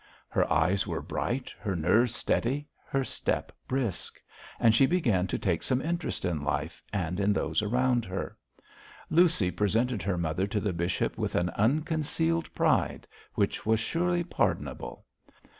[0.29, 4.19] Her eyes were bright, her nerves steady, her step brisk;
[4.59, 8.35] and she began to take some interest in life, and in those around her.
[9.11, 15.05] Lucy presented her mother to the bishop with an unconcealed pride, which was surely pardonable.